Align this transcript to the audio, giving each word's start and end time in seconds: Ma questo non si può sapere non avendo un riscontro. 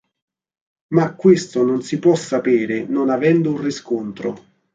Ma 0.95 1.13
questo 1.13 1.61
non 1.63 1.83
si 1.83 1.99
può 1.99 2.15
sapere 2.15 2.85
non 2.87 3.11
avendo 3.11 3.51
un 3.51 3.61
riscontro. 3.61 4.43